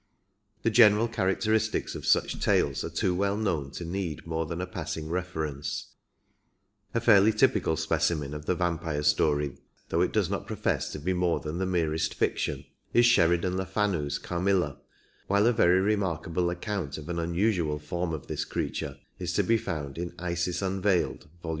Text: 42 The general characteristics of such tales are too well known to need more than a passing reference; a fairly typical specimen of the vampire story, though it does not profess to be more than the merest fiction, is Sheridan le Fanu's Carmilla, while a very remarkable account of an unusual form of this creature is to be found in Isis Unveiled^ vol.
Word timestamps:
42 0.63 0.63
The 0.63 0.73
general 0.75 1.07
characteristics 1.07 1.93
of 1.93 2.07
such 2.07 2.39
tales 2.39 2.83
are 2.83 2.89
too 2.89 3.13
well 3.13 3.37
known 3.37 3.69
to 3.73 3.85
need 3.85 4.25
more 4.25 4.47
than 4.47 4.59
a 4.59 4.65
passing 4.65 5.09
reference; 5.09 5.91
a 6.95 6.99
fairly 6.99 7.31
typical 7.31 7.77
specimen 7.77 8.33
of 8.33 8.47
the 8.47 8.55
vampire 8.55 9.03
story, 9.03 9.59
though 9.89 10.01
it 10.01 10.11
does 10.11 10.27
not 10.27 10.47
profess 10.47 10.91
to 10.93 10.97
be 10.97 11.13
more 11.13 11.39
than 11.39 11.59
the 11.59 11.67
merest 11.67 12.15
fiction, 12.15 12.65
is 12.95 13.05
Sheridan 13.05 13.57
le 13.57 13.65
Fanu's 13.67 14.17
Carmilla, 14.17 14.79
while 15.27 15.45
a 15.45 15.53
very 15.53 15.79
remarkable 15.81 16.49
account 16.49 16.97
of 16.97 17.07
an 17.07 17.19
unusual 17.19 17.77
form 17.77 18.11
of 18.11 18.25
this 18.25 18.43
creature 18.43 18.97
is 19.19 19.33
to 19.33 19.43
be 19.43 19.55
found 19.57 19.99
in 19.99 20.15
Isis 20.17 20.61
Unveiled^ 20.61 21.27
vol. 21.43 21.49